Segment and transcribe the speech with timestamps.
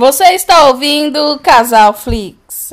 [0.00, 2.70] Você está ouvindo Casal Flix.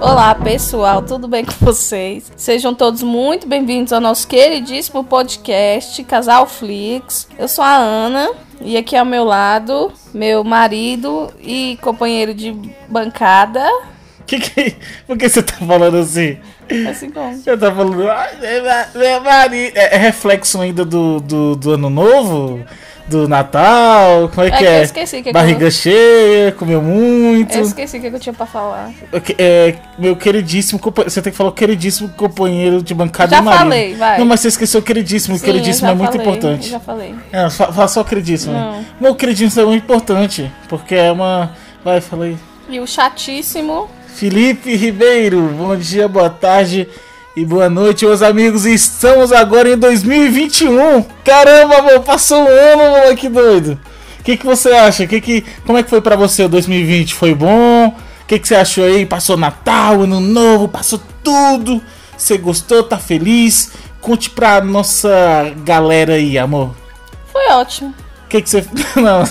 [0.00, 2.30] Olá pessoal, tudo bem com vocês?
[2.36, 7.26] Sejam todos muito bem-vindos ao nosso queridíssimo podcast Casal Flix.
[7.36, 12.52] Eu sou a Ana e aqui ao meu lado, meu marido e companheiro de
[12.88, 13.68] bancada.
[14.24, 14.76] Que que,
[15.08, 16.38] por que você tá falando assim?
[16.90, 17.36] Assim como?
[17.36, 18.02] Você tá falando.
[19.74, 22.64] É, é reflexo ainda do, do, do ano novo?
[23.06, 24.28] Do Natal?
[24.34, 24.78] Como é, É que é?
[24.80, 27.54] eu esqueci que Barriga eu- cheia, comeu muito.
[27.56, 28.90] Eu esqueci o que eu tinha pra falar.
[29.10, 31.10] Ok, É, meu queridíssimo companheiro.
[31.10, 33.60] Você tem que falar o queridíssimo companheiro de bancada Já e marido.
[33.62, 34.18] falei, vai.
[34.18, 35.36] Não, mas você esqueceu o queridíssimo.
[35.36, 36.66] O Sim, queridíssimo eu é já muito falei, importante.
[36.66, 37.14] eu Já falei.
[37.32, 38.52] É, fa- fala só o queridíssimo.
[38.52, 38.84] Não.
[39.00, 40.52] Meu queridíssimo é muito importante.
[40.68, 41.52] Porque é uma.
[41.82, 42.36] Vai, falei.
[42.68, 43.88] E o chatíssimo.
[44.14, 46.88] Felipe Ribeiro, bom dia, boa tarde
[47.36, 48.66] e boa noite, meus amigos.
[48.66, 51.04] Estamos agora em 2021.
[51.24, 53.78] Caramba, amor, passou um ano, amor, que doido.
[54.18, 55.06] O que, que você acha?
[55.06, 57.14] Que que, como é que foi pra você o 2020?
[57.14, 57.88] Foi bom?
[57.88, 59.06] O que, que você achou aí?
[59.06, 61.80] Passou Natal, Ano Novo, passou tudo.
[62.16, 62.82] Você gostou?
[62.82, 63.70] Tá feliz?
[64.00, 65.10] Conte pra nossa
[65.64, 66.74] galera aí, amor.
[67.32, 67.94] Foi ótimo.
[68.24, 68.64] O que, que você.
[68.96, 69.24] Não,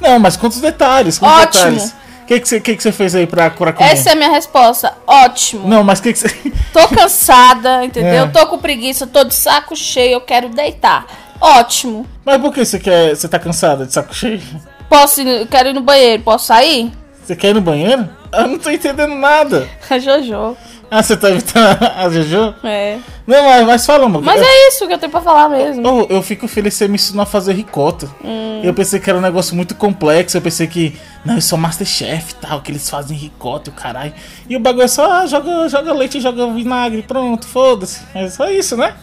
[0.00, 1.18] não, mas quantos detalhes?
[1.18, 1.72] Quantos Ótimo.
[1.72, 1.94] detalhes?
[2.24, 3.92] O que, que, você, que, que você fez aí pra, pra comer?
[3.92, 4.94] Essa é a minha resposta.
[5.06, 5.68] Ótimo.
[5.68, 6.28] Não, mas o que, que você.
[6.72, 8.24] Tô cansada, entendeu?
[8.24, 8.28] É.
[8.28, 11.06] Tô com preguiça, tô de saco cheio, eu quero deitar.
[11.38, 12.06] Ótimo.
[12.24, 13.14] Mas por que você quer.
[13.14, 14.40] Você tá cansada de saco cheio?
[14.88, 16.90] Posso ir, quero ir no banheiro, posso sair?
[17.22, 18.08] Você quer ir no banheiro?
[18.32, 19.68] Eu não tô entendendo nada.
[20.00, 20.56] Jojo.
[20.90, 22.54] Ah, você tá evitando a Jojo?
[22.62, 22.98] É.
[23.26, 24.22] Não, mas, mas fala, amor.
[24.22, 25.86] Mas eu, é isso que eu tenho pra falar mesmo.
[25.86, 28.08] eu, eu fico feliz que você me ensinou a fazer ricota.
[28.22, 28.60] Hum.
[28.62, 30.36] Eu pensei que era um negócio muito complexo.
[30.36, 30.96] Eu pensei que.
[31.24, 34.12] Não, isso é Masterchef e tal, que eles fazem ricota e o caralho.
[34.48, 38.02] E o bagulho é só ah, joga, joga leite e joga vinagre, pronto, foda-se.
[38.14, 38.94] É só isso, né?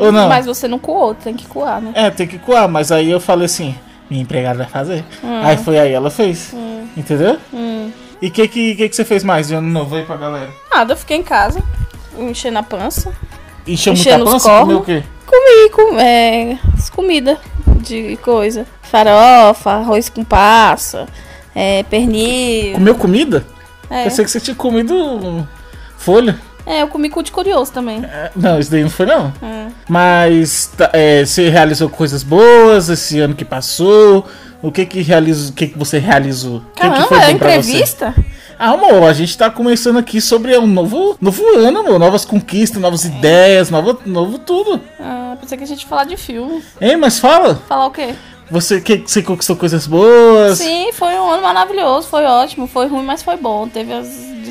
[0.00, 0.28] Ou não?
[0.28, 1.92] Mas você não coou, tem que coar, né?
[1.94, 3.74] É, tem que coar, mas aí eu falei assim,
[4.10, 5.04] minha empregada vai fazer.
[5.42, 6.54] Aí foi aí, ela fez.
[6.96, 7.38] Entendeu?
[7.52, 7.90] Hum.
[8.20, 10.50] E o que, que, que, que você fez mais de ano novo aí pra galera?
[10.70, 11.62] Nada, eu fiquei em casa,
[12.18, 13.12] enchendo a pança.
[13.66, 14.60] Encheu Enchendo muita pança?
[14.60, 15.02] Comeu o quê?
[15.26, 16.58] Comi com, é,
[16.92, 17.38] comida
[17.80, 18.66] de coisa.
[18.82, 21.06] Farofa, arroz com passa,
[21.54, 22.74] é, pernil.
[22.74, 23.46] Comeu comida?
[23.90, 24.06] É.
[24.06, 25.46] Eu sei que você tinha comido
[25.96, 26.40] folha.
[26.68, 28.04] É, eu comi cu de curioso também.
[28.04, 29.32] É, Não, isso daí não foi não.
[29.42, 29.68] É.
[29.88, 34.26] Mas tá, é, você realizou coisas boas esse ano que passou?
[34.60, 36.56] O que que, realizou, o que, que você realizou?
[36.56, 38.14] O que, que Caramba, foi é entrevista?
[38.58, 41.98] Ah, amor, a gente tá começando aqui sobre um novo, novo ano, amor.
[41.98, 44.80] Novas conquistas, novas ideias, novo, novo tudo.
[45.00, 46.62] Ah, pensei que a gente ia falar de filme.
[46.80, 47.54] Hein, mas fala.
[47.68, 48.14] Falar o quê?
[48.50, 50.58] Você, que, você conquistou coisas boas?
[50.58, 53.68] Sim, foi um ano maravilhoso, foi ótimo, foi ruim, mas foi bom.
[53.68, 54.06] Teve as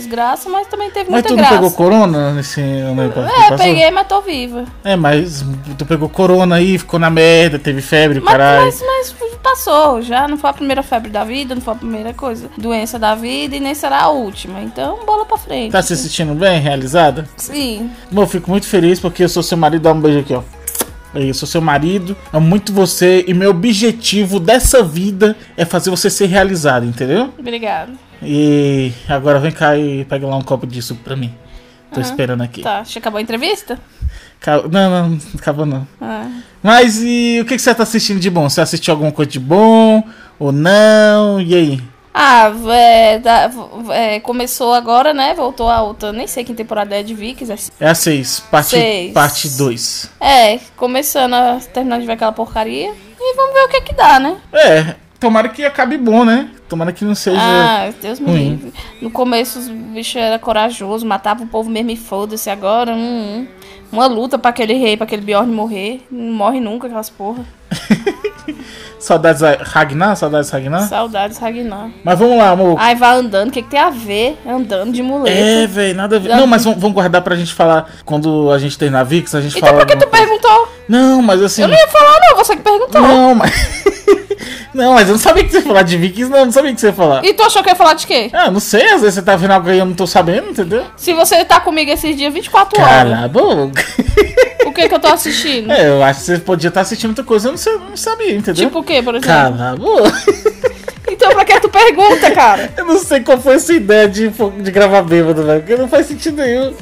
[0.08, 1.56] desgraças, mas também teve Mas muita tu não graça.
[1.56, 3.58] pegou corona nesse ano aí É, passou?
[3.58, 4.66] peguei, mas tô viva.
[4.84, 5.44] É, mas
[5.78, 8.66] tu pegou corona aí, ficou na merda, teve febre, Mas, caralho.
[8.66, 9.14] mas, mas
[9.44, 12.98] passou, já não foi a primeira febre da vida, não foi a primeira coisa, doença
[13.00, 14.62] da vida e nem será a última.
[14.62, 15.72] Então, bola pra frente.
[15.72, 17.28] Tá se sentindo bem, realizada?
[17.38, 17.90] Sim.
[18.12, 19.82] Bom, eu fico muito feliz porque eu sou seu marido.
[19.84, 20.42] Dá um beijo aqui, ó.
[21.16, 26.10] Eu sou seu marido, amo muito você e meu objetivo dessa vida é fazer você
[26.10, 27.34] ser realizado, entendeu?
[27.40, 27.92] Obrigada.
[28.22, 31.34] E agora vem cá e pega lá um copo de suco pra mim.
[31.94, 32.62] Tô esperando aqui.
[32.62, 33.80] Tá, já acabou a entrevista?
[34.40, 35.88] Ca- Não, não, não acabou não.
[36.02, 36.28] Ah.
[36.62, 38.50] Mas e o que, que você tá assistindo de bom?
[38.50, 40.04] Você assistiu alguma coisa de bom
[40.38, 41.40] ou não?
[41.42, 41.82] E aí?
[42.14, 43.50] Ah, é, da-
[43.94, 45.34] é, começou agora, né?
[45.36, 46.12] Voltou a outra.
[46.12, 47.72] Nem sei que temporada é de Vikings.
[47.80, 49.14] É a 6, parte Seis.
[49.14, 50.10] parte 2.
[50.20, 52.92] É, começando a terminar de ver aquela porcaria.
[53.20, 54.36] E vamos ver o que que dá, né?
[54.54, 56.50] É, tomara que acabe bom, né?
[56.68, 57.40] Tomara que não seja.
[57.40, 58.74] Ah, Deus me livre.
[59.02, 62.50] No começo os bichos eram corajosos, matavam o povo mesmo e foda-se.
[62.50, 63.48] Agora, hum, hum,
[63.92, 66.06] uma luta pra aquele rei, pra aquele Bjorn morrer.
[66.12, 67.46] Não morre nunca aquelas porra.
[69.00, 70.16] Saudades da Ragnar?
[70.16, 70.88] Saudades da Ragnar?
[70.88, 71.90] Saudades, Ragnar.
[72.04, 72.76] Mas vamos lá, amor.
[72.80, 73.50] Ai, vai andando.
[73.50, 75.38] O que, que tem a ver andando de muleta?
[75.38, 76.36] É, velho, nada a ver.
[76.36, 79.70] Não, mas vamos, guardar pra gente falar quando a gente terminar VIX, a gente então
[79.70, 79.80] fala.
[79.80, 80.26] por que tu coisa.
[80.26, 80.68] perguntou?
[80.90, 81.62] Não, mas assim.
[81.62, 82.38] Eu não ia falar, não.
[82.38, 83.02] Você que perguntou.
[83.02, 83.52] Não, mas.
[84.78, 86.80] não, mas eu não sabia que você ia falar de Vikings, não, não sabia que
[86.80, 87.26] você ia falar.
[87.26, 88.30] E tu achou que ia falar de quê?
[88.32, 90.52] Ah, não sei, às vezes você tá vendo algo aí e eu não tô sabendo,
[90.52, 90.84] entendeu?
[90.96, 93.84] Se você tá comigo esses dias 24 Cala horas, a boca.
[94.66, 95.72] o que que eu tô assistindo?
[95.78, 98.36] É, eu acho que você podia estar assistindo outra coisa, eu não, sei, não sabia,
[98.36, 98.66] entendeu?
[98.68, 99.28] Tipo o quê, por exemplo?
[99.34, 100.24] Cala a boca.
[101.10, 102.70] Então pra que tu pergunta, cara?
[102.78, 106.06] Eu não sei qual foi essa ideia de, de gravar bêbado, velho, porque não faz
[106.06, 106.74] sentido nenhum.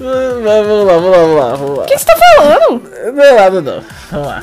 [0.00, 1.82] Ah, Mas vamos lá, vamos lá, vamos lá.
[1.84, 2.82] O que você tá falando?
[3.14, 3.82] Não é nada não.
[4.10, 4.42] Vamos lá.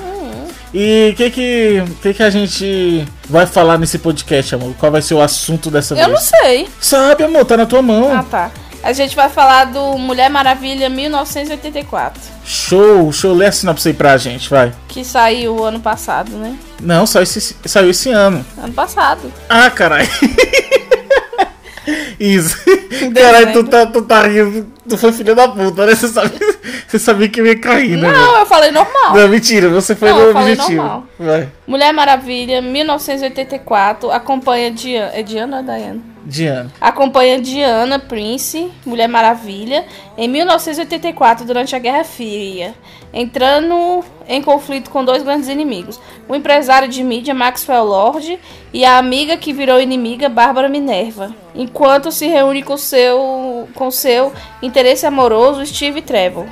[0.73, 4.73] E o que que, que que a gente vai falar nesse podcast, amor?
[4.77, 6.31] Qual vai ser o assunto dessa Eu não vez?
[6.41, 6.69] sei.
[6.79, 8.11] Sabe, amor, tá na tua mão.
[8.15, 8.51] Ah, tá.
[8.81, 12.21] A gente vai falar do Mulher Maravilha 1984.
[12.45, 14.71] Show, show, lê a sinopse aí pra gente, vai.
[14.87, 16.55] Que saiu ano passado, né?
[16.81, 18.45] Não, saiu esse, saiu esse ano.
[18.57, 19.31] Ano passado.
[19.49, 20.07] Ah, caralho.
[22.19, 22.57] Isso.
[23.15, 24.67] Caralho, tu tá, tu tá rindo.
[24.87, 25.95] Tu foi filha da puta, né?
[25.95, 26.39] Você sabia,
[26.87, 28.11] você sabia que eu ia cair, né?
[28.11, 29.13] Não, eu falei normal.
[29.15, 30.81] Não, mentira, você foi Não, no eu falei objetivo.
[30.81, 31.07] normal.
[31.19, 31.49] Vai.
[31.69, 35.11] Mulher Maravilha 1984 acompanha Diana.
[35.13, 36.01] É Diana ou Diana?
[36.25, 36.71] Diana.
[36.81, 39.85] acompanha Diana Prince, Mulher Maravilha,
[40.17, 42.73] em 1984 durante a Guerra Fria,
[43.13, 48.39] entrando em conflito com dois grandes inimigos: o empresário de mídia Maxwell Lord
[48.73, 54.33] e a amiga que virou inimiga Bárbara Minerva, enquanto se reúne com seu com seu
[54.63, 56.47] interesse amoroso Steve Trevor.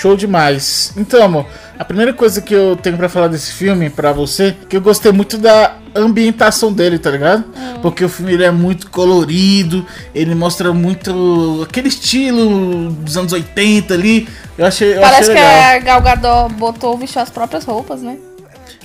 [0.00, 0.92] Show demais.
[0.96, 1.46] Então, amor,
[1.78, 5.10] a primeira coisa que eu tenho pra falar desse filme pra você, que eu gostei
[5.12, 7.44] muito da ambientação dele, tá ligado?
[7.80, 13.94] Porque o filme ele é muito colorido, ele mostra muito aquele estilo dos anos 80
[13.94, 14.28] ali.
[14.58, 15.76] Eu achei, eu Parece achei que legal.
[15.76, 18.18] a Gal Gadot botou vestiu as próprias roupas, né?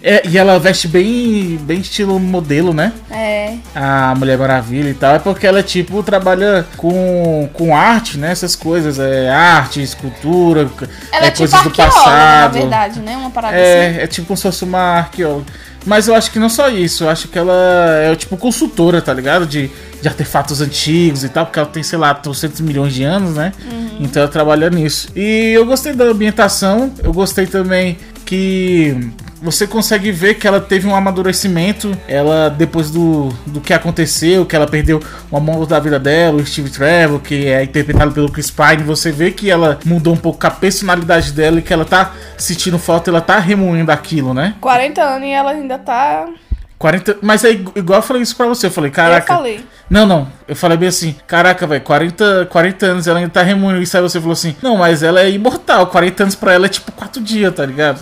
[0.03, 2.92] É, e ela veste bem, bem estilo modelo, né?
[3.09, 3.56] É.
[3.75, 5.15] A Mulher Maravilha e tal.
[5.15, 8.31] É porque ela, tipo, trabalha com, com arte, né?
[8.31, 8.98] Essas coisas.
[9.00, 10.69] É arte, escultura,
[11.12, 12.53] Ela é, é, tipo coisas do arqueóloga, na passado.
[12.53, 13.15] verdade, né?
[13.15, 13.65] Uma parada assim.
[13.65, 15.45] É, é tipo como se fosse uma arqueóloga.
[15.86, 17.53] Mas eu acho que não só isso, eu acho que ela
[18.03, 19.48] é tipo consultora, tá ligado?
[19.48, 19.69] De,
[20.00, 23.51] de artefatos antigos e tal, porque ela tem, sei lá, 300 milhões de anos, né?
[24.00, 25.09] Então ela trabalha nisso.
[25.15, 30.88] E eu gostei da ambientação, eu gostei também que você consegue ver que ela teve
[30.88, 31.97] um amadurecimento.
[32.07, 36.45] Ela, depois do, do que aconteceu, que ela perdeu o amor da vida dela, o
[36.45, 40.45] Steve Trevor, que é interpretado pelo Chris Pine, você vê que ela mudou um pouco
[40.45, 44.55] a personalidade dela e que ela tá sentindo falta, ela tá remoendo aquilo, né?
[44.61, 46.27] 40 anos e ela ainda tá.
[46.77, 47.17] 40.
[47.21, 48.65] Mas é igu- igual eu falei isso pra você.
[48.65, 49.31] Eu falei, caraca.
[49.33, 49.65] Eu falei.
[49.88, 50.27] Não, não.
[50.47, 53.95] Eu falei bem assim, caraca, velho, 40, 40 anos ela ainda tá remoendo isso.
[53.95, 55.85] Aí você falou assim, não, mas ela é imortal.
[55.88, 58.01] 40 anos pra ela é tipo 4 dias, tá ligado?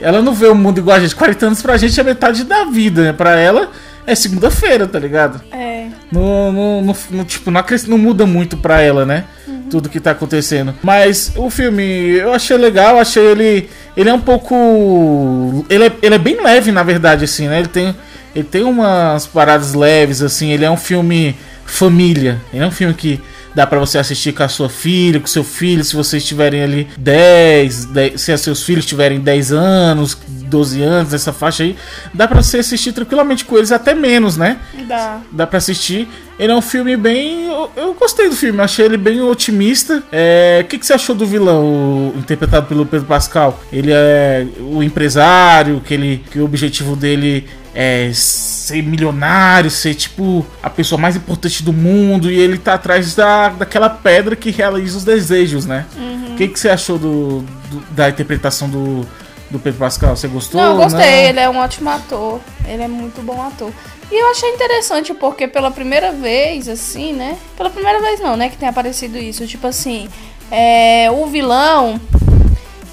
[0.00, 1.14] Ela não vê o mundo igual a gente.
[1.14, 3.12] 40 anos pra gente é metade da vida, né?
[3.12, 3.70] Pra ela
[4.06, 5.40] é segunda-feira, tá ligado?
[5.52, 5.86] É.
[6.10, 9.24] No, no, no- no- tipo, não, não muda muito pra ela, né?
[9.70, 10.74] Tudo que tá acontecendo.
[10.82, 11.82] Mas o filme,
[12.16, 13.68] eu achei legal, achei ele.
[13.96, 15.64] Ele é um pouco.
[15.68, 17.58] Ele é, ele é bem leve, na verdade, assim, né?
[17.58, 17.94] Ele tem,
[18.34, 20.50] ele tem umas paradas leves, assim.
[20.52, 21.36] Ele é um filme
[21.66, 22.40] família.
[22.52, 23.20] Ele é um filme que
[23.58, 26.86] dá pra você assistir com a sua filha, com seu filho, se vocês tiverem ali
[26.96, 30.16] 10, 10 se os seus filhos tiverem 10 anos,
[30.48, 31.74] 12 anos, essa faixa aí,
[32.14, 34.58] dá pra você assistir tranquilamente com eles, até menos, né?
[34.86, 35.20] Dá.
[35.32, 36.08] dá pra assistir.
[36.38, 37.46] Ele é um filme bem.
[37.46, 40.04] Eu, eu gostei do filme, achei ele bem otimista.
[40.12, 43.60] É, O que, que você achou do vilão, interpretado pelo Pedro Pascal?
[43.72, 47.44] Ele é o empresário, que, ele, que o objetivo dele
[47.80, 53.14] é ser milionário, ser tipo a pessoa mais importante do mundo, e ele tá atrás
[53.14, 55.86] da, daquela pedra que realiza os desejos, né?
[56.32, 57.40] O que, que você achou do,
[57.70, 59.06] do- da interpretação do,
[59.48, 60.16] do Pedro Pascal?
[60.16, 60.60] Você gostou?
[60.60, 61.26] Não, eu gostei.
[61.28, 62.40] Ele é um ótimo ator.
[62.66, 63.72] Ele é muito bom ator.
[64.10, 67.36] E eu achei interessante porque pela primeira vez, assim, né?
[67.56, 68.48] Pela primeira vez não, né?
[68.48, 69.46] Que tem aparecido isso.
[69.46, 70.08] Tipo assim,
[70.50, 72.00] é, o vilão,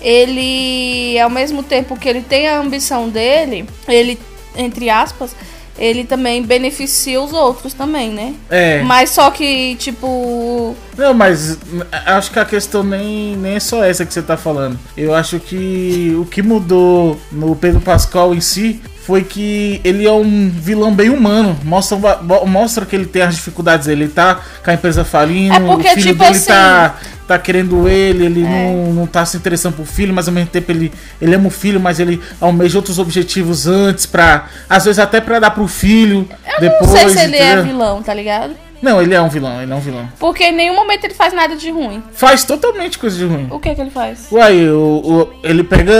[0.01, 4.19] ele, ao mesmo tempo que ele tem a ambição dele, ele,
[4.55, 5.35] entre aspas,
[5.77, 8.33] ele também beneficia os outros também, né?
[8.49, 8.81] É.
[8.83, 10.75] Mas só que, tipo.
[10.97, 14.37] Não, mas n- acho que a questão nem, nem é só essa que você tá
[14.37, 14.79] falando.
[14.95, 20.11] Eu acho que o que mudou no Pedro Pascal em si foi que ele é
[20.11, 21.57] um vilão bem humano.
[21.63, 21.97] Mostra,
[22.45, 23.87] mostra que ele tem as dificuldades.
[23.87, 26.95] Ele tá com a empresa falindo, É porque, o filho tipo dele assim- tá,
[27.27, 30.71] tá querendo ele, ele não, não tá se interessando por filho, mas ao mesmo tempo
[30.71, 34.45] ele, ele ama o filho, mas ele almeja outros objetivos antes pra.
[34.69, 36.27] Às vezes até pra dar pro filho.
[36.55, 37.63] Eu depois, não sei se ele é entendeu?
[37.65, 38.55] vilão, tá ligado?
[38.85, 40.07] Não, ele é um vilão, ele é um vilão.
[40.19, 42.03] Porque em nenhum momento ele faz nada de ruim.
[42.13, 43.47] Faz totalmente coisa de ruim.
[43.49, 44.27] O que que ele faz?
[44.31, 45.91] Uai, o, o- ele pega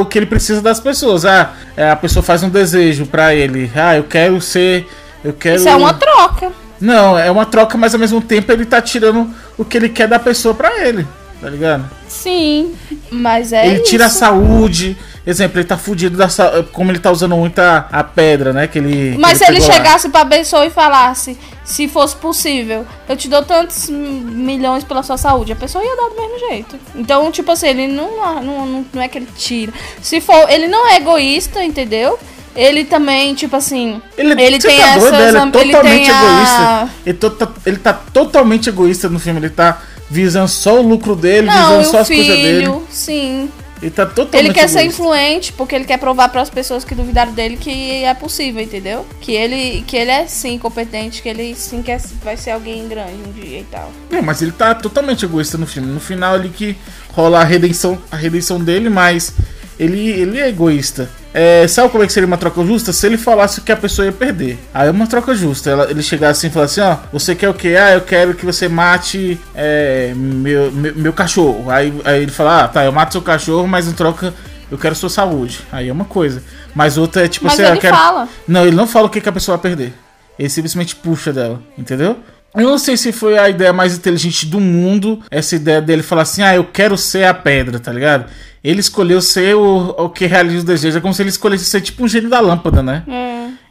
[0.00, 1.24] o que ele precisa das pessoas.
[1.24, 3.68] Ah, é, a pessoa faz um desejo pra ele.
[3.74, 4.86] Ah, eu quero ser.
[5.24, 5.56] Eu quero.
[5.56, 6.52] Isso é uma troca.
[6.80, 9.28] Não, é uma troca, mas ao mesmo tempo ele tá tirando
[9.58, 11.04] o que ele quer da pessoa pra ele.
[11.40, 11.88] Tá ligado?
[12.08, 12.74] Sim,
[13.10, 14.18] mas é ele tira a isso.
[14.18, 14.96] saúde.
[15.24, 18.66] Exemplo, ele tá fudido da sa- Como ele tá usando muito a, a pedra, né?
[18.66, 19.12] Que ele.
[19.12, 19.74] que Mas se ele pegou lá.
[19.74, 25.16] chegasse pra pessoa e falasse, se fosse possível, eu te dou tantos milhões pela sua
[25.18, 26.76] saúde, a pessoa ia dar do mesmo jeito.
[26.96, 29.72] Então, tipo assim, ele não, não, não, é que ele tira.
[30.02, 32.18] Se for, ele não é egoísta, entendeu?
[32.56, 36.04] Ele também, tipo assim, Ele, ele tem tá doido, essas ele é am- ele totalmente
[36.06, 36.94] tem a- egoísta.
[37.06, 39.38] Ele, to- ele tá totalmente egoísta no filme.
[39.40, 39.78] Ele tá
[40.10, 42.58] visando só o lucro dele, não, visando só as coisas dele.
[42.60, 43.50] filho, sim.
[43.80, 46.94] Ele tá totalmente Ele quer ser influente porque ele quer provar para as pessoas que
[46.94, 49.06] duvidaram dele que é possível, entendeu?
[49.20, 53.14] Que ele, que ele é sim competente, que ele sim quer, vai ser alguém grande
[53.26, 53.92] um dia e tal.
[54.10, 55.92] Não, mas ele tá totalmente egoísta no filme.
[55.92, 56.76] No final ali que
[57.12, 59.32] rola a redenção, a redenção dele, mas
[59.78, 61.08] ele, ele é egoísta.
[61.40, 62.92] É, sabe como é que seria uma troca justa?
[62.92, 64.58] Se ele falasse que a pessoa ia perder.
[64.74, 65.70] Aí é uma troca justa.
[65.70, 67.76] Ela- ele chegasse assim e falasse assim, ó, você quer o quê?
[67.80, 71.70] Ah, eu quero que você mate é, meu, meu, meu cachorro.
[71.70, 74.34] Aí, aí ele fala, ah, tá, eu mato seu cachorro, mas em troca
[74.68, 75.60] eu quero sua saúde.
[75.70, 76.42] Aí é uma coisa.
[76.74, 77.96] Mas outra é tipo Mas assim, ah, eu ele quero...
[77.96, 78.28] fala.
[78.48, 79.94] Não, ele não fala o que, que a pessoa vai perder.
[80.36, 82.16] Ele simplesmente puxa dela, entendeu?
[82.54, 86.22] Eu não sei se foi a ideia mais inteligente do mundo, essa ideia dele falar
[86.22, 88.26] assim, ah, eu quero ser a pedra, tá ligado?
[88.64, 90.96] Ele escolheu ser o, o que realiza os desejos.
[90.96, 93.04] É como se ele escolhesse ser tipo um gênio da lâmpada, né?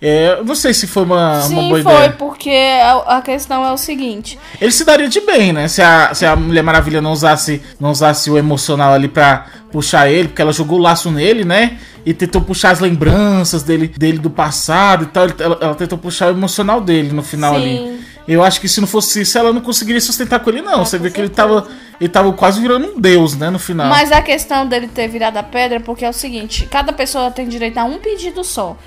[0.01, 2.11] É, eu não sei se foi uma, uma Sim, boa foi, ideia.
[2.11, 4.39] porque a, a questão é o seguinte.
[4.61, 5.67] Ele se daria de bem, né?
[5.67, 10.09] Se a, se a Mulher Maravilha não usasse, não usasse o emocional ali pra puxar
[10.09, 11.77] ele, porque ela jogou o laço nele, né?
[12.05, 15.27] E tentou puxar as lembranças dele, dele do passado e tal.
[15.39, 17.61] Ela, ela tentou puxar o emocional dele no final Sim.
[17.61, 18.06] ali.
[18.27, 20.83] Eu acho que se não fosse isso, ela não conseguiria sustentar com ele, não.
[20.83, 21.67] Você com vê que ele tava,
[21.99, 23.49] ele tava quase virando um deus, né?
[23.49, 23.87] No final.
[23.87, 27.31] Mas a questão dele ter virado a pedra é porque é o seguinte: cada pessoa
[27.31, 28.77] tem direito a um pedido só.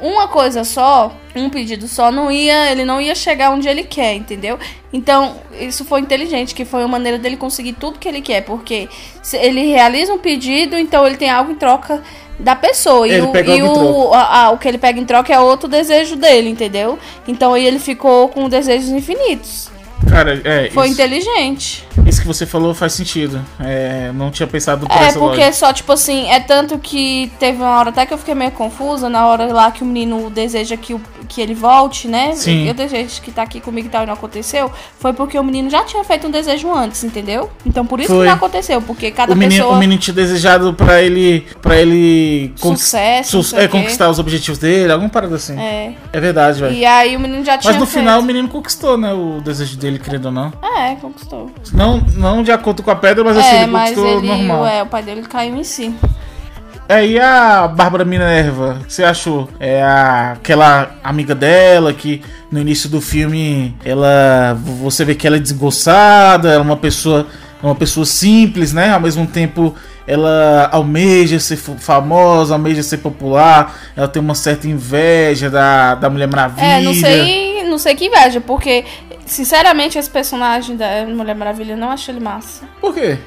[0.00, 4.14] Uma coisa só, um pedido só, não ia, ele não ia chegar onde ele quer,
[4.14, 4.58] entendeu?
[4.92, 8.88] Então, isso foi inteligente, que foi uma maneira dele conseguir tudo que ele quer, porque
[9.22, 12.02] se ele realiza um pedido, então ele tem algo em troca
[12.38, 13.06] da pessoa.
[13.06, 15.68] Ele e o, e o, a- a- o que ele pega em troca é outro
[15.68, 16.98] desejo dele, entendeu?
[17.28, 19.70] Então aí ele ficou com desejos infinitos.
[20.10, 20.68] Cara, é.
[20.70, 21.84] Foi isso, inteligente.
[22.06, 23.40] Isso que você falou faz sentido.
[23.60, 25.52] É, não tinha pensado por É, essa porque lógica.
[25.52, 29.08] só, tipo assim, é tanto que teve uma hora até que eu fiquei meio confusa,
[29.08, 32.32] na hora lá que o menino deseja que, o, que ele volte, né?
[32.34, 32.66] Sim.
[32.66, 34.70] Eu desejo que tá aqui comigo e tal e não aconteceu.
[34.98, 37.50] Foi porque o menino já tinha feito um desejo antes, entendeu?
[37.66, 38.20] Então por isso Foi.
[38.20, 39.76] que não aconteceu, porque cada O menino, pessoa.
[39.76, 41.46] o menino tinha desejado pra ele.
[41.60, 42.52] para ele.
[42.56, 45.58] Sucesso, o é, conquistar os objetivos dele, alguma parada assim.
[45.58, 46.20] É, É.
[46.20, 46.74] verdade, velho.
[46.74, 48.00] E aí o menino já tinha Mas no feito.
[48.00, 49.12] final o menino conquistou, né?
[49.12, 50.52] O desejo dele, querendo ou não.
[50.76, 51.50] É, conquistou.
[51.72, 51.81] Não,
[52.16, 54.66] não de acordo com a pedra, mas assim, é, ele mas conquistou ele, normal.
[54.66, 55.94] é, o pai dele caiu em si.
[56.88, 59.48] É, e a Bárbara Minerva, o que você achou?
[59.58, 62.20] É a, aquela amiga dela que
[62.50, 67.26] no início do filme ela você vê que ela é desgoçada, ela é uma pessoa
[67.62, 68.90] uma pessoa simples, né?
[68.92, 69.74] Ao mesmo tempo
[70.06, 76.10] ela almeja ser fa- famosa, almeja ser popular, ela tem uma certa inveja da, da
[76.10, 76.64] Mulher Maravilha.
[76.66, 78.84] É, não sei, não sei que inveja, porque,
[79.26, 82.64] sinceramente, esse personagem da Mulher Maravilha eu não achei ele massa.
[82.80, 83.18] Por quê?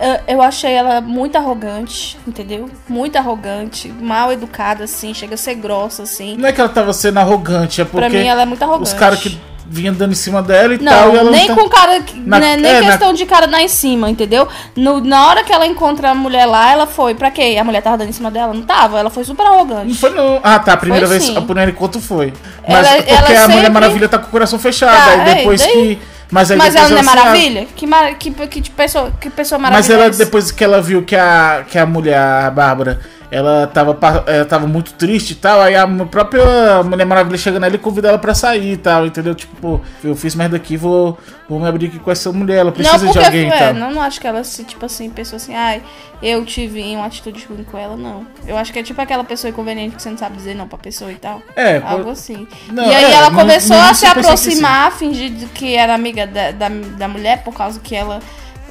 [0.00, 2.68] Eu, eu achei ela muito arrogante, entendeu?
[2.88, 6.36] Muito arrogante, mal educada, assim, chega a ser grossa, assim.
[6.36, 8.88] Não é que ela tava sendo arrogante, é porque Pra mim, ela é muito arrogante.
[8.88, 9.38] os caras que
[9.72, 11.62] vinham dando em cima dela e tal, e Não, ela nem não tá...
[11.62, 12.02] com cara.
[12.26, 14.46] Na- né, nem é, na- questão de cara dar em cima, entendeu?
[14.76, 17.14] No- na hora que ela encontra a mulher lá, ela foi.
[17.14, 17.56] Pra quê?
[17.58, 18.52] A mulher tava dando em cima dela?
[18.52, 18.98] Não tava.
[18.98, 19.94] Ela foi super Não arrogante.
[19.94, 20.38] foi não.
[20.42, 20.74] Ah, tá.
[20.74, 21.36] A primeira Foi vez, sim.
[21.38, 22.32] a primeira encontro foi.
[22.68, 24.94] Mas Ela- porque ela a Mulher sempre- Maravilha tá com o coração fechado.
[24.94, 25.72] Tá, aí é, depois daí?
[25.72, 25.98] que.
[26.30, 27.66] Mas, aí Mas ela não é maravilha?
[27.76, 28.14] Que, mar...
[28.14, 30.02] que, que, pessoa, que pessoa Mas maravilhosa.
[30.04, 33.00] ela, depois que ela viu que a, que a mulher, a Bárbara,
[33.32, 33.96] ela tava,
[34.26, 38.08] ela tava muito triste e tal, aí a própria Mulher Maravilha chega nela e convida
[38.08, 39.34] ela pra sair e tal, entendeu?
[39.34, 41.16] Tipo, pô, eu fiz merda aqui, vou,
[41.48, 43.74] vou me abrir aqui com essa mulher, ela precisa não, de alguém e é, tal.
[43.74, 45.82] não, não acho que ela se, tipo assim, pessoa assim, ai,
[46.22, 48.26] eu tive uma atitude ruim com ela, não.
[48.46, 50.76] Eu acho que é tipo aquela pessoa inconveniente que você não sabe dizer não pra
[50.76, 51.40] pessoa e tal.
[51.56, 52.46] É, Algo pô- assim.
[52.70, 55.94] Não, e aí é, ela começou no a se eu aproximar, fingir de que era
[55.94, 58.20] amiga da, da, da mulher, por causa que ela.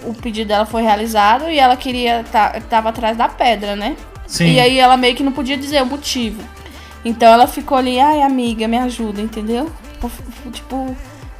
[0.03, 2.23] O pedido dela foi realizado e ela queria.
[2.31, 3.95] Tá, tava atrás da pedra, né?
[4.31, 4.53] Sim.
[4.53, 6.41] E aí ela meio que não podia dizer o motivo.
[7.03, 9.69] Então ela ficou ali, ai amiga, me ajuda, entendeu?
[10.53, 10.95] Tipo,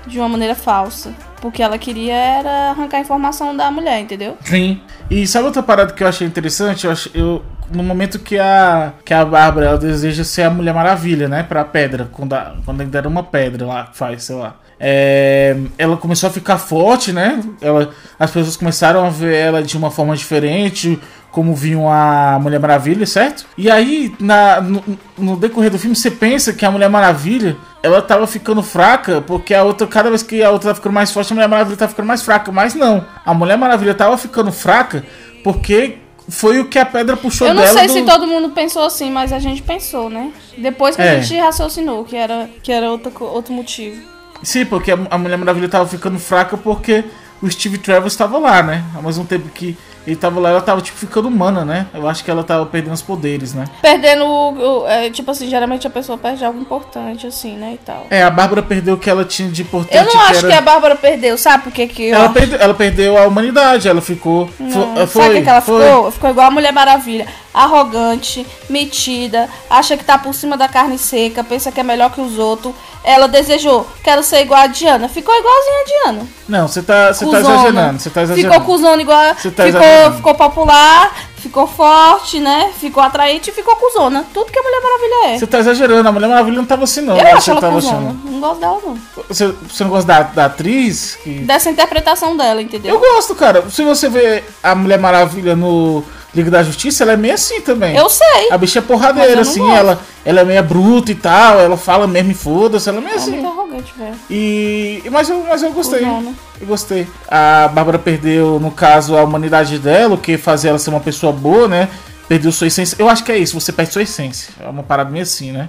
[0.05, 1.13] de uma maneira falsa.
[1.39, 4.37] Porque ela queria era arrancar a informação da mulher, entendeu?
[4.43, 4.81] Sim.
[5.09, 6.85] E sabe outra parada que eu achei interessante?
[6.85, 7.41] Eu, ach- eu
[7.73, 11.63] no momento que a que a Bárbara ela deseja ser a Mulher Maravilha, né, Pra
[11.63, 14.57] pedra, quando a, quando ainda era uma pedra lá que faz, sei lá.
[14.83, 17.39] É, ela começou a ficar forte, né?
[17.61, 20.99] Ela, as pessoas começaram a ver ela de uma forma diferente,
[21.31, 23.45] como viam a Mulher Maravilha, certo?
[23.57, 24.83] E aí, na, no,
[25.17, 29.53] no decorrer do filme, você pensa que a Mulher Maravilha ela tava ficando fraca, porque
[29.53, 31.87] a outra, cada vez que a outra tá ficando mais forte, a Mulher Maravilha tá
[31.87, 32.51] ficando mais fraca.
[32.51, 35.05] Mas não, a Mulher Maravilha tava ficando fraca
[35.43, 35.97] porque
[36.29, 37.77] foi o que a pedra puxou Eu não dela.
[37.79, 40.31] sei do- se todo mundo pensou assim, mas a gente pensou, né?
[40.57, 41.11] Depois que É.
[41.17, 43.99] a gente raciocinou que era, que era outro, co- outro motivo.
[44.43, 47.03] Sim, porque a, a Mulher Maravilha tava ficando fraca porque
[47.41, 48.83] o Steve Trevor estava lá, né?
[48.95, 51.87] Ao mesmo tempo que ele tava lá, ela tava tipo ficando humana, né?
[51.93, 53.65] Eu acho que ela tava perdendo os poderes, né?
[53.81, 57.77] Perdendo, o, o- é, tipo assim, geralmente a pessoa perde algo importante, assim, né, e
[57.77, 58.05] tal.
[58.09, 59.95] É, a Bárbara perdeu o que ela tinha de importante.
[59.95, 60.47] Eu não acho era...
[60.47, 63.87] que a Bárbara perdeu, sabe por que que eu ela, perdeu, ela perdeu a humanidade,
[63.87, 64.49] ela ficou.
[64.59, 65.07] Não.
[65.07, 65.85] fo- Sabe o que, que ela foi.
[65.85, 66.11] ficou?
[66.11, 67.27] Ficou igual a Mulher Maravilha.
[67.53, 72.21] Arrogante, metida, acha que tá por cima da carne seca, pensa que é melhor que
[72.21, 72.73] os outros.
[73.03, 75.09] Ela desejou, quero ser igual a Diana.
[75.09, 76.27] Ficou igualzinha a Diana.
[76.47, 77.99] Não, você tá, você tá exagerando.
[77.99, 78.53] Você tá exagerando.
[78.53, 79.17] Ficou cuzona igual.
[79.29, 80.15] Tá ficou, exagerando.
[80.17, 82.71] ficou popular, ficou forte, né?
[82.79, 84.23] Ficou atraente e ficou cuzona.
[84.31, 85.39] Tudo que a Mulher Maravilha é.
[85.39, 87.17] Você tá exagerando, a Mulher Maravilha não tava assim, não.
[87.17, 87.97] Eu Você acho ela tava cuzona.
[87.97, 88.19] achando.
[88.31, 88.97] Não gosto dela, não.
[89.27, 91.17] Você, você não gosta da, da atriz?
[91.23, 92.93] Que- Dessa interpretação dela, entendeu?
[92.93, 93.67] Eu gosto, cara.
[93.71, 96.03] Se você vê a Mulher Maravilha no
[96.33, 97.95] Liga da Justiça, ela é meio assim também.
[97.95, 98.49] Eu sei.
[98.51, 99.75] A bicha é porradeira, assim, gosto.
[99.75, 103.15] ela, ela é meio bruta e tal, ela fala mesmo e foda-se, ela é meio
[103.15, 103.45] É muito assim.
[103.45, 104.15] arrogante, velho.
[104.29, 105.03] E.
[105.11, 105.99] Mas eu, mas eu gostei.
[105.99, 106.33] Cuzona.
[106.61, 107.07] Eu gostei.
[107.27, 111.33] A Bárbara perdeu, no caso, a humanidade dela, o que fazia ela ser uma pessoa
[111.33, 111.89] boa, né?
[112.29, 112.95] Perdeu sua essência.
[112.97, 114.53] Eu acho que é isso, você perde sua essência.
[114.59, 115.67] É uma parada meio assim, né?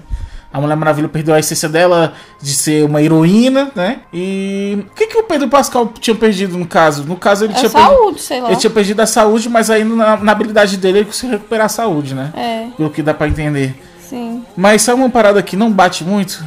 [0.53, 4.01] A Mulher Maravilha perdeu a essência dela de ser uma heroína, né?
[4.13, 4.85] E.
[4.91, 7.05] O que, que o Pedro Pascal tinha perdido no caso?
[7.05, 7.89] No caso, ele É tinha perdido.
[7.97, 8.49] saúde, sei lá.
[8.51, 11.69] Ele tinha perdido a saúde, mas aí na, na habilidade dele ele conseguiu recuperar a
[11.71, 12.33] saúde, né?
[12.37, 13.75] É, Pelo que dá pra entender.
[14.13, 14.45] Sim.
[14.55, 16.45] Mas sabe uma parada que não bate muito?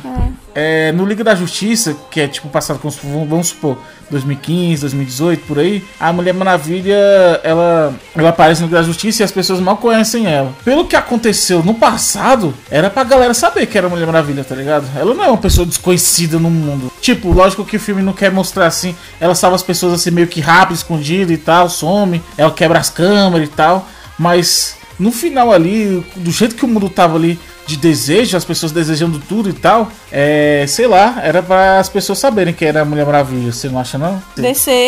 [0.53, 3.77] É, no Liga da Justiça, que é tipo passado com, vamos supor,
[4.09, 6.95] 2015, 2018, por aí, a Mulher Maravilha,
[7.43, 10.53] ela, ela aparece no Liga da Justiça e as pessoas mal conhecem ela.
[10.63, 14.55] Pelo que aconteceu no passado, era pra galera saber que era a Mulher Maravilha, tá
[14.55, 14.85] ligado?
[14.95, 16.91] Ela não é uma pessoa desconhecida no mundo.
[17.01, 20.27] Tipo, lógico que o filme não quer mostrar assim, ela salva as pessoas assim meio
[20.27, 25.51] que rápido, escondida e tal, some, ela quebra as câmeras e tal, mas no final
[25.51, 29.53] ali, do jeito que o mundo tava ali de desejo, as pessoas desejando tudo e
[29.53, 33.67] tal, é, sei lá, era para as pessoas saberem que era a Mulher Maravilha, você
[33.67, 34.21] não acha não?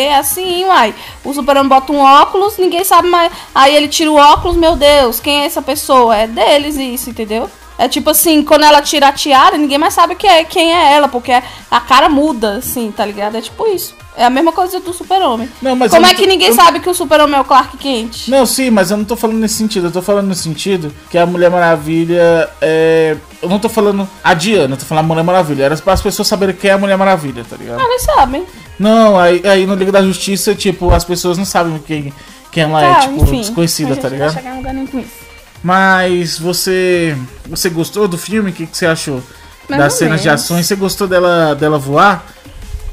[0.08, 0.94] É assim, uai.
[1.24, 3.32] O super-homem bota um óculos, ninguém sabe mais.
[3.54, 6.16] Aí ele tira o óculos, meu Deus, quem é essa pessoa?
[6.16, 7.50] É deles isso, entendeu?
[7.78, 10.94] É tipo assim, quando ela tira a tiara, ninguém mais sabe que é, quem é
[10.94, 11.30] ela, porque
[11.70, 13.36] a cara muda, assim, tá ligado?
[13.36, 13.94] É tipo isso.
[14.16, 15.48] É a mesma coisa do super-homem.
[15.62, 17.76] Não, Como é não que tô- ninguém eu- sabe que o super-homem é o Clark
[17.76, 18.26] Kent?
[18.26, 21.16] Não, sim, mas eu não tô falando nesse sentido, eu tô falando no sentido que
[21.16, 23.16] a Mulher Maravilha é.
[23.40, 25.62] Eu não tô falando a Diana, eu tô falando a Mulher Maravilha.
[25.66, 27.78] Era para as pessoas saberem quem é a Mulher Maravilha, tá ligado?
[27.80, 28.44] Ah, eles sabem.
[28.76, 32.12] Não, aí, aí no Liga da Justiça, tipo, as pessoas não sabem quem,
[32.50, 33.38] quem ela é, Tá, tipo, enfim.
[33.40, 34.34] desconhecida, tá ligado?
[34.34, 35.28] chegar em lugar nenhum com isso.
[35.62, 37.16] Mas você.
[37.46, 38.50] Você gostou do filme?
[38.50, 39.22] O que, que você achou?
[39.68, 40.42] Mais das cenas de menos.
[40.42, 40.66] ações?
[40.66, 42.24] Você gostou dela, dela voar?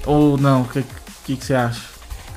[0.06, 0.62] Ou não?
[0.62, 0.84] O que,
[1.24, 1.82] que, que você acha?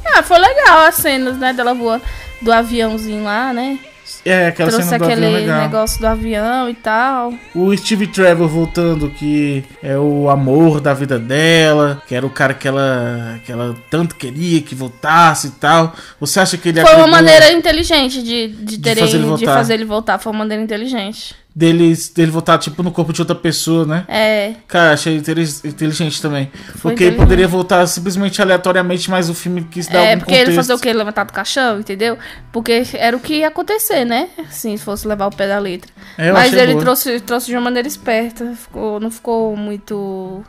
[0.05, 2.03] Ah, foi legal as cenas, né, dela voando
[2.41, 3.79] do aviãozinho lá, né?
[4.25, 5.61] É, aquela Trouxe cena do aquele avião legal.
[5.61, 7.33] negócio do avião e tal.
[7.55, 12.55] O Steve Trevor voltando, que é o amor da vida dela, que era o cara
[12.55, 15.95] que ela, que ela tanto queria que voltasse e tal.
[16.21, 19.75] Você acha que ele Foi uma maneira inteligente de, de, terem, fazer ele de fazer
[19.75, 20.19] ele voltar.
[20.19, 21.35] Foi uma maneira inteligente.
[21.59, 24.05] Dele, dele voltar, tipo, no corpo de outra pessoa, né?
[24.07, 24.55] É.
[24.69, 26.49] Cara, achei intelig- inteligente também.
[26.77, 30.35] Foi porque ele poderia voltar simplesmente aleatoriamente, mas o filme quis dar É, algum porque
[30.35, 30.57] ele contexto.
[30.57, 30.93] fazer o quê?
[30.93, 32.17] Levantar do caixão, entendeu?
[32.53, 34.29] Porque era o que ia acontecer, né?
[34.49, 35.91] Assim, se fosse levar o pé da letra.
[36.17, 36.85] É, eu Mas ele boa.
[36.85, 38.55] trouxe, trouxe de uma maneira esperta.
[38.55, 40.45] Ficou, não ficou muito.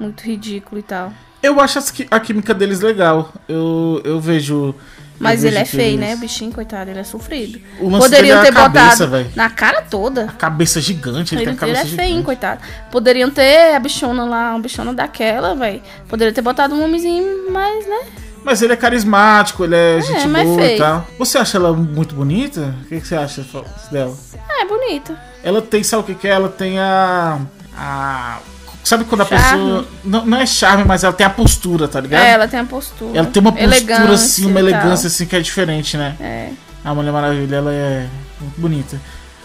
[0.00, 1.12] Muito ridículo e tal.
[1.42, 1.78] Eu acho
[2.10, 3.32] a química deles legal.
[3.48, 4.74] Eu, eu vejo.
[5.18, 6.14] Mas ele é feio, eles- né?
[6.14, 7.60] O bichinho, coitado, ele é sofrido.
[7.78, 9.30] Poderiam é ter a cabeça, botado velho.
[9.34, 10.26] na cara toda.
[10.38, 12.24] Cabeça gigante, ele, Ele, tem a ele cabeça é feinho, gigante.
[12.24, 12.60] coitado.
[12.90, 15.82] Poderiam ter a bichona lá, uma bichona daquela, velho.
[16.08, 18.00] Poderiam ter botado um homenzinho mais, né?
[18.44, 21.06] Mas ele é carismático, ele é, gente mas boa e tal.
[21.18, 22.74] Você acha ela muito bonita?
[22.82, 23.44] O que, que você acha
[23.90, 24.16] dela?
[24.60, 25.20] É, bonita.
[25.42, 26.30] Ela tem, sabe o que, que é?
[26.30, 27.38] Ela tem a.
[27.76, 28.38] a
[28.84, 29.64] sabe quando a Charme.
[29.64, 29.88] pessoa.
[30.04, 32.22] Não, não é charme, mas ela tem a postura, tá ligado?
[32.22, 33.18] É, ela tem a postura.
[33.18, 36.16] Ela tem uma postura Elegância assim, uma elegância assim que é diferente, né?
[36.20, 36.50] É.
[36.84, 38.06] A Mulher Maravilha, ela é
[38.40, 39.00] muito bonita.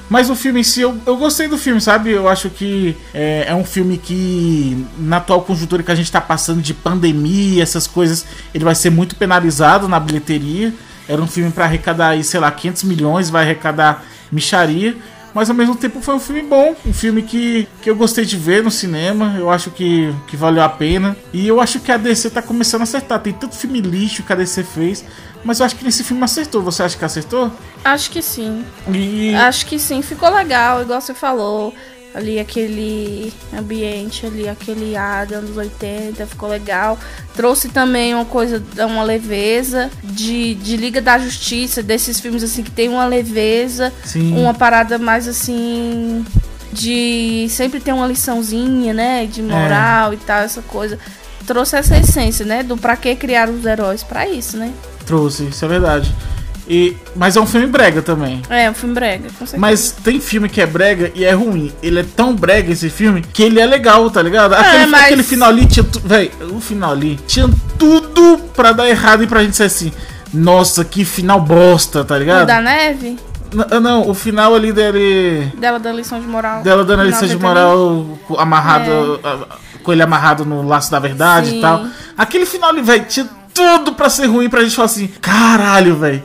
[0.09, 2.11] Mas o filme em si, eu, eu gostei do filme, sabe?
[2.11, 6.21] Eu acho que é, é um filme que, na atual conjuntura que a gente tá
[6.21, 10.73] passando de pandemia, essas coisas, ele vai ser muito penalizado na bilheteria.
[11.07, 14.95] Era um filme pra arrecadar aí, sei lá, 500 milhões, vai arrecadar micharia.
[15.33, 18.37] Mas ao mesmo tempo foi um filme bom, um filme que, que eu gostei de
[18.37, 21.17] ver no cinema, eu acho que, que valeu a pena.
[21.33, 23.19] E eu acho que a DC tá começando a acertar.
[23.19, 25.03] Tem tanto filme lixo que a DC fez,
[25.43, 26.61] mas eu acho que nesse filme acertou.
[26.61, 27.51] Você acha que acertou?
[27.83, 28.63] Acho que sim.
[28.93, 30.01] E Acho que sim.
[30.01, 31.73] Ficou legal, igual você falou.
[32.13, 36.97] Ali aquele ambiente ali, aquele ar dos anos 80, ficou legal.
[37.35, 42.71] Trouxe também uma coisa, uma leveza de, de Liga da Justiça, desses filmes assim que
[42.71, 46.23] tem uma leveza, sim, uma parada mais assim
[46.71, 50.99] de sempre ter uma liçãozinha, né, de moral e tal, essa coisa.
[51.45, 54.71] Trouxe essa essência, né, do pra que criar os heróis pra isso, né?
[55.05, 56.13] trouxe, isso é verdade.
[56.67, 58.41] E, mas é um filme brega também.
[58.49, 59.57] É, um filme brega, com certeza.
[59.57, 61.73] Mas tem filme que é brega e é ruim.
[61.83, 64.53] Ele é tão brega esse filme que ele é legal, tá ligado?
[64.53, 65.83] Aquele, É, mas- aquele final ali tinha.
[65.83, 69.91] tu- Véi, o final ali tinha tudo pra dar errado e pra gente ser assim.
[70.33, 72.47] Nossa, que final bosta, tá O ligado?
[72.47, 73.17] da neve,
[73.53, 75.51] N- Não, o final ali dele.
[75.59, 76.63] dela dando lição de moral.
[76.63, 79.19] Dela dando lição de moral com- amarrado.
[79.23, 81.57] a- Com ele amarrado no laço da verdade Sim.
[81.57, 81.85] e tal.
[82.17, 86.23] Aquele final ali, velho, tinha tudo pra ser ruim pra gente falar assim: caralho, velho,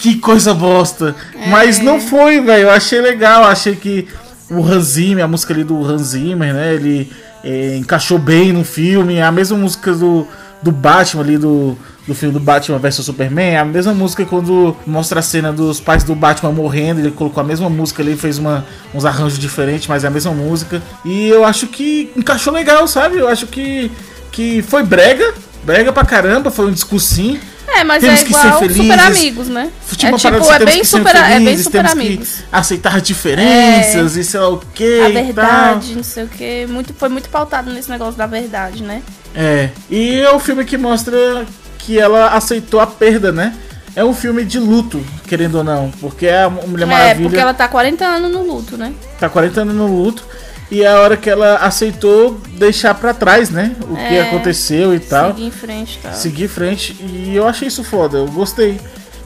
[0.00, 1.14] que coisa bosta.
[1.34, 1.48] É.
[1.48, 2.64] Mas não foi, velho.
[2.64, 3.44] Eu achei legal.
[3.44, 4.08] Achei que
[4.50, 6.74] o Hans Zimmer, a música ali do Hans Zimmer, né?
[6.74, 7.12] Ele
[7.44, 9.20] eh, encaixou bem no filme.
[9.20, 10.26] A mesma música do,
[10.62, 13.58] do Batman ali, do, do filme do Batman vs Superman.
[13.58, 17.00] A mesma música quando mostra a cena dos pais do Batman morrendo.
[17.00, 20.32] Ele colocou a mesma música ali, fez uma, uns arranjos diferentes, mas é a mesma
[20.32, 20.82] música.
[21.04, 23.18] E eu acho que encaixou legal, sabe?
[23.18, 23.92] Eu acho que,
[24.32, 25.34] que foi brega.
[25.62, 27.38] Brega pra caramba, foi um discursinho.
[27.72, 28.82] É, mas Temos é que ser igual felizes.
[28.82, 29.70] super amigos, né?
[29.96, 32.34] Tinha é tipo, é temos bem super, é bem felizes, super amigos.
[32.50, 35.00] aceitar as diferenças e sei lá o que.
[35.00, 36.66] A verdade, não sei o que.
[36.68, 39.02] Muito, foi muito pautado nesse negócio da verdade, né?
[39.34, 39.70] É.
[39.88, 41.46] E é o filme que mostra
[41.78, 43.54] que ela aceitou a perda, né?
[43.94, 45.90] É um filme de luto, querendo ou não.
[46.00, 48.92] Porque a Mulher É, Maravilha porque ela tá 40 anos no luto, né?
[49.18, 50.24] tá 40 anos no luto.
[50.70, 53.74] E é a hora que ela aceitou deixar pra trás, né?
[53.82, 54.22] O que É.
[54.22, 55.30] aconteceu e tal.
[55.34, 56.12] Seguir em frente tal.
[56.14, 58.80] seguir em frente e eu achei isso foda, eu gostei.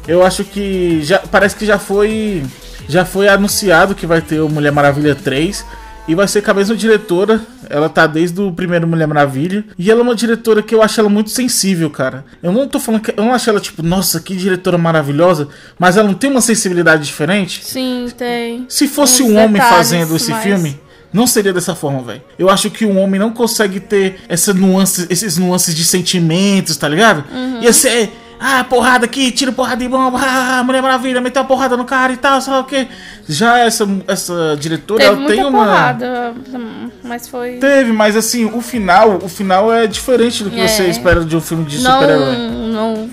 [0.08, 2.42] Eu acho que já parece que já foi
[2.88, 5.64] já foi anunciado que vai ter o Mulher Maravilha 3
[6.06, 7.40] e vai ser com a mesma diretora.
[7.70, 11.00] Ela tá desde o primeiro Mulher Maravilha e ela é uma diretora que eu acho
[11.00, 12.24] ela muito sensível, cara.
[12.42, 15.96] Eu não tô falando que eu não acho ela tipo, nossa, que diretora maravilhosa, mas
[15.96, 17.64] ela não tem uma sensibilidade diferente.
[17.64, 18.66] Sim, tem.
[18.68, 20.78] Se fosse Uns um homem fazendo esse filme,
[21.14, 22.22] não seria dessa forma, velho.
[22.38, 26.88] Eu acho que um homem não consegue ter essa nuance, esses nuances de sentimentos, tá
[26.88, 27.24] ligado?
[27.32, 27.62] Uhum.
[27.62, 31.76] Ia ser, ah, porrada aqui, tira porrada de bomba, ah, Mulher Maravilha, meteu a porrada
[31.76, 32.88] no cara e tal, sei lá o quê.
[33.28, 35.64] Já essa, essa diretora, Teve ela tem uma.
[35.64, 36.34] porrada,
[37.02, 37.58] mas foi.
[37.58, 40.66] Teve, mas assim, o final, o final é diferente do que É.
[40.68, 42.36] você espera de um filme de Não, super-herói.
[42.72, 43.10] não,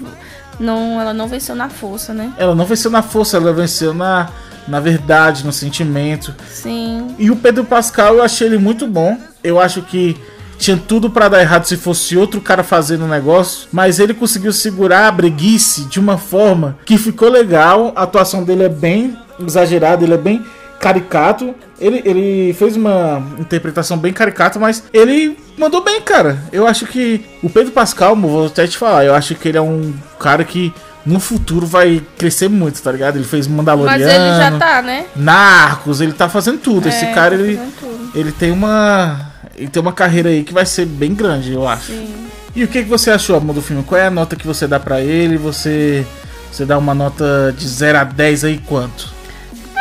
[0.60, 2.34] não, ela não venceu na força, né?
[2.38, 4.28] Ela não venceu na força, ela venceu na,
[4.68, 6.34] na verdade, no sentimento.
[6.50, 7.16] Sim.
[7.18, 9.18] E o Pedro Pascal eu achei ele muito bom.
[9.44, 10.18] Eu acho que
[10.58, 14.54] tinha tudo pra dar errado se fosse outro cara fazendo o negócio, mas ele conseguiu
[14.54, 17.92] segurar a breguice de uma forma que ficou legal.
[17.96, 20.46] A atuação dele é bem exagerada, ele é bem
[20.80, 21.56] caricato.
[21.80, 26.38] Ele, ele fez uma interpretação bem caricata, mas ele mandou bem, cara.
[26.52, 29.62] Eu acho que o Pedro Pascal, vou até te falar, eu acho que ele é
[29.62, 30.72] um cara que
[31.06, 33.16] no futuro vai crescer muito, tá ligado?
[33.18, 34.00] Ele fez Mandaloriano.
[34.04, 35.06] Mas ele já tá, né?
[35.16, 36.88] Narcos, ele tá fazendo tudo.
[36.88, 38.12] Esse É, cara, tá ele, fazendo tudo.
[38.20, 39.32] ele tem uma.
[39.56, 41.88] Ele tem uma carreira aí que vai ser bem grande, eu acho.
[41.88, 42.14] Sim.
[42.56, 43.84] E o que, que você achou, amor, do filme?
[43.84, 45.38] Qual é a nota que você dá pra ele?
[45.38, 46.06] Você.
[46.52, 49.10] Você dá uma nota de 0 a 10 aí quanto?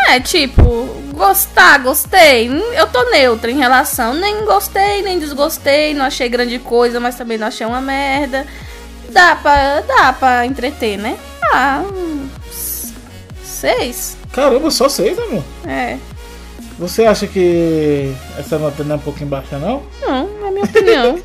[0.09, 2.49] É, tipo, gostar, gostei.
[2.49, 4.15] Hum, Eu tô neutra em relação.
[4.15, 5.95] Nem gostei, nem desgostei.
[5.95, 8.47] Não achei grande coisa, mas também não achei uma merda.
[9.12, 11.16] Dá pra, dá pra entreter, né?
[11.53, 11.85] Ah,
[13.42, 14.16] seis.
[14.33, 15.42] Caramba, só 6, amor.
[15.66, 15.99] É.
[16.79, 19.83] Você acha que essa nota não é um pouquinho baixa, não?
[20.01, 21.20] Não, é minha opinião.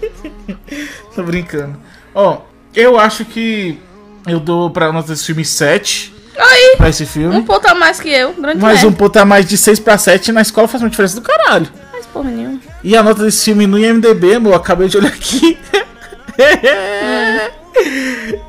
[1.16, 1.78] Tô brincando.
[2.14, 2.40] Ó,
[2.74, 3.80] eu acho que
[4.28, 7.34] eu dou pra nota desse filme 7 Aí, pra esse filme.
[7.38, 8.34] um ponto a mais que eu.
[8.34, 11.16] Grande Mas um ponto a mais de 6 pra 7 na escola faz uma diferença
[11.16, 11.68] do caralho.
[11.94, 12.60] Mas porra nenhuma.
[12.84, 15.58] E a nota desse filme no IMDB, amor, acabei de olhar aqui.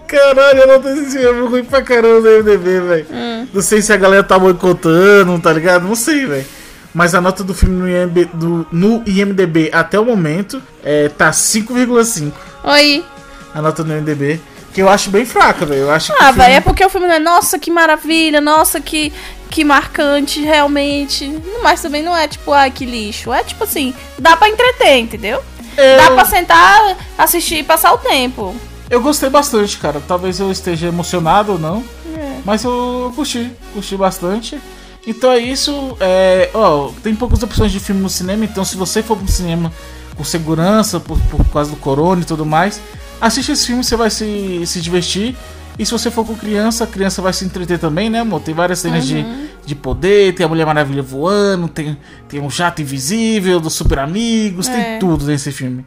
[0.07, 3.07] Caralho, a nota desse filme é ruim pra caramba no IMDB, velho.
[3.11, 3.47] Hum.
[3.53, 5.87] Não sei se a galera tá boicotando, tá ligado?
[5.87, 6.47] Não sei, velho.
[6.95, 11.31] Mas a nota do filme no IMDB, do- no IMDB até o momento é, tá
[11.33, 12.33] 5,5.
[12.65, 13.05] Oi.
[13.55, 14.41] A nota do IMDB.
[14.73, 15.83] Que eu acho bem fraca, velho.
[15.83, 16.23] Eu acho que.
[16.23, 19.13] Ah, o filme- velho, é porque o filme não é, nossa, que maravilha, nossa, que,
[19.51, 21.43] que marcante, realmente.
[21.63, 23.33] Mas também não é tipo, ai, que lixo.
[23.33, 25.43] É tipo assim, dá pra entreter, entendeu?
[25.79, 28.55] eu, Dá pra sentar, assistir e passar o tempo.
[28.89, 30.01] Eu gostei bastante, cara.
[30.07, 31.85] Talvez eu esteja emocionado ou não.
[32.17, 32.41] É.
[32.45, 34.59] Mas eu curti, curti bastante.
[35.07, 35.97] Então é isso.
[36.01, 39.73] É, ó, tem poucas opções de filme no cinema, então se você for pro cinema
[40.17, 42.81] com segurança, por, por causa do corona e tudo mais,
[43.21, 45.37] assiste esse filme, você vai se, se divertir.
[45.79, 48.41] E se você for com criança, a criança vai se entreter também, né, amor?
[48.41, 49.23] Tem várias cenas de,
[49.67, 54.69] de poder, tem a Mulher Maravilha voando, tem, tem um jato invisível dos super amigos,
[54.69, 54.73] É.
[54.73, 55.85] tem tudo nesse filme.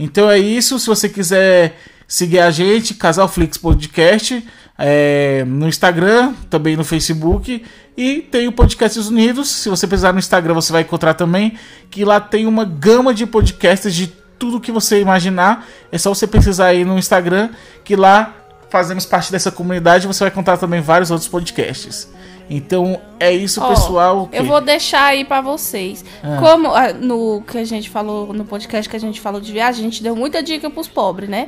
[0.00, 0.78] Então é isso.
[0.78, 4.42] Se você quiser seguir a gente, Casal Flix Podcast,
[4.78, 7.62] é, no Instagram, também no Facebook.
[7.94, 9.50] E tem o Podcasts Unidos.
[9.50, 11.58] Se você precisar no Instagram, você vai encontrar também.
[11.90, 14.06] Que lá tem uma gama de podcasts de
[14.38, 15.66] tudo que você imaginar.
[15.92, 17.50] É só você pesquisar aí no Instagram,
[17.84, 18.34] que lá
[18.70, 22.08] fazemos parte dessa comunidade, você vai encontrar também vários outros podcasts.
[22.50, 24.28] Então é isso, Ó, pessoal.
[24.32, 26.04] Eu vou deixar aí pra vocês.
[26.20, 26.38] Ah.
[26.40, 29.86] Como ah, no que a gente falou, no podcast que a gente falou de viagem,
[29.86, 31.46] a gente deu muita dica pros pobres, né?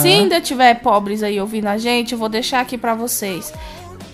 [0.00, 3.52] Se ainda tiver pobres aí ouvindo a gente, eu vou deixar aqui pra vocês.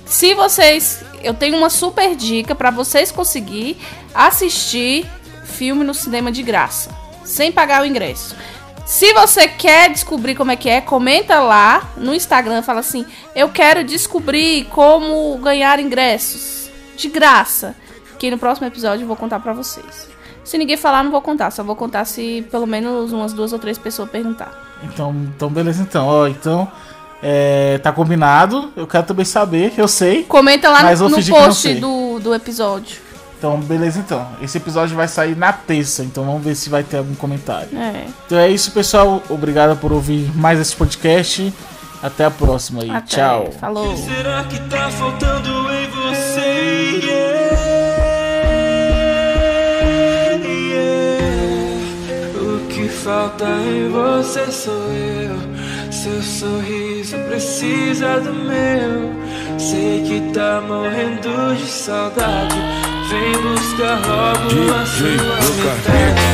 [0.06, 3.76] Se vocês, eu tenho uma super dica pra vocês conseguir
[4.14, 5.06] assistir
[5.44, 6.90] filme no cinema de graça,
[7.22, 8.34] sem pagar o ingresso.
[8.90, 13.48] Se você quer descobrir como é que é, comenta lá no Instagram, fala assim: "Eu
[13.48, 17.76] quero descobrir como ganhar ingressos de graça".
[18.18, 20.08] Que no próximo episódio eu vou contar pra vocês.
[20.42, 23.60] Se ninguém falar, não vou contar, só vou contar se pelo menos umas duas ou
[23.60, 24.50] três pessoas perguntar.
[24.82, 26.08] Então, então beleza então.
[26.08, 26.68] Ó, então
[27.22, 28.72] é, tá combinado.
[28.74, 30.24] Eu quero também saber, eu sei.
[30.24, 33.00] Comenta lá no, no post do, do episódio.
[33.40, 34.28] Então, beleza então.
[34.42, 37.70] Esse episódio vai sair na terça, então vamos ver se vai ter algum comentário.
[37.74, 38.04] É.
[38.26, 39.22] Então é isso, pessoal.
[39.30, 41.50] Obrigado por ouvir mais esse podcast.
[42.02, 42.90] Até a próxima aí.
[42.90, 43.16] Até.
[43.16, 43.50] Tchau.
[43.58, 43.96] Falou.
[43.96, 47.00] Será que tá faltando em você?
[47.02, 47.56] Yeah,
[50.44, 51.18] yeah.
[52.42, 55.40] O que falta em você sou eu.
[55.90, 59.18] Seu sorriso precisa do meu.
[59.58, 62.89] Sei que tá morrendo de saudade.
[63.10, 66.30] Vem buscar logo DJ a sua metade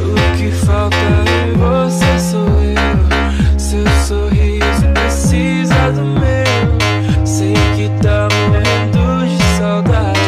[0.00, 3.58] O que falta em você sou eu.
[3.58, 7.26] Seu sorriso precisa do meu.
[7.26, 10.20] Sei que tá morrendo de saudade.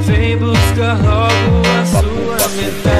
[0.00, 2.99] Vem buscar logo a sua metade